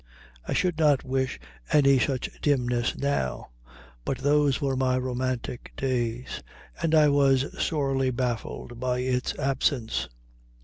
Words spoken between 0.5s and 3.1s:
should not wish any such dimness